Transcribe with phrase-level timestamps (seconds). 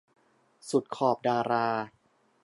[0.69, 1.67] สุดขอบดารา